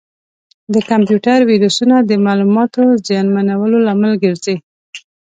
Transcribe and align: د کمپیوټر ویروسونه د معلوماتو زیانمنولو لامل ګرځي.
د 0.73 0.75
کمپیوټر 0.89 1.39
ویروسونه 1.49 1.95
د 2.09 2.11
معلوماتو 2.25 2.81
زیانمنولو 3.07 3.77
لامل 3.87 4.13
ګرځي. 4.23 4.55